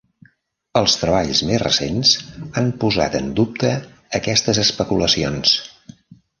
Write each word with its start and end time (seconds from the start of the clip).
Els 0.79 0.95
treballs 1.01 1.41
més 1.49 1.61
recents 1.65 2.15
han 2.63 2.73
posat 2.85 3.19
en 3.21 3.29
dubte 3.43 3.73
aquestes 4.23 4.65
especulacions. 4.67 5.57